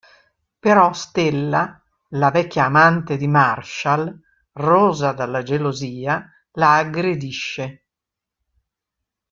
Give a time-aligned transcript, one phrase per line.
[0.59, 1.79] Però Stella,
[2.15, 4.11] la vecchia amante di Marshall,
[4.53, 7.83] rosa dalla gelosia, la aggredisce.